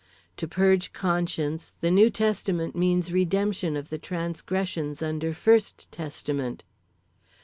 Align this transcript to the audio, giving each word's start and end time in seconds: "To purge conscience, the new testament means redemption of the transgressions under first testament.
"To 0.37 0.47
purge 0.47 0.93
conscience, 0.93 1.73
the 1.81 1.91
new 1.91 2.09
testament 2.09 2.75
means 2.75 3.11
redemption 3.13 3.77
of 3.77 3.91
the 3.91 3.99
transgressions 3.99 4.99
under 5.03 5.31
first 5.31 5.91
testament. 5.91 6.63